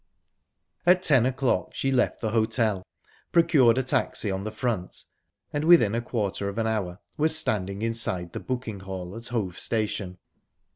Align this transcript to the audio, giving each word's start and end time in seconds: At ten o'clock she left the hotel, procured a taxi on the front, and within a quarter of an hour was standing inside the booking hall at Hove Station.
At 0.87 1.03
ten 1.03 1.27
o'clock 1.27 1.75
she 1.75 1.91
left 1.91 2.21
the 2.21 2.31
hotel, 2.31 2.81
procured 3.31 3.77
a 3.77 3.83
taxi 3.83 4.31
on 4.31 4.45
the 4.45 4.51
front, 4.51 5.03
and 5.53 5.63
within 5.63 5.93
a 5.93 6.01
quarter 6.01 6.49
of 6.49 6.57
an 6.57 6.65
hour 6.65 6.97
was 7.19 7.35
standing 7.37 7.83
inside 7.83 8.33
the 8.33 8.39
booking 8.39 8.79
hall 8.79 9.15
at 9.15 9.27
Hove 9.27 9.59
Station. 9.59 10.17